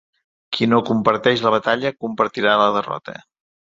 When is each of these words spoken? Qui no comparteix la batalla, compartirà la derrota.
Qui 0.57 0.67
no 0.71 0.79
comparteix 0.87 1.45
la 1.45 1.53
batalla, 1.59 1.95
compartirà 2.07 2.59
la 2.67 2.71
derrota. 2.81 3.21